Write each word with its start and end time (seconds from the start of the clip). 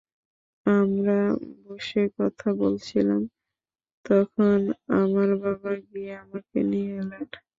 আমরা 0.65 1.17
বসে 1.65 2.01
কথা 2.17 2.49
বলছিলাম, 2.57 3.21
তখন 4.05 4.59
আমার 4.99 5.29
বাবা 5.43 5.71
গিয়ে 5.87 6.11
আমাকে 6.23 6.57
নিয়ে 6.71 6.91
এলেন। 7.01 7.25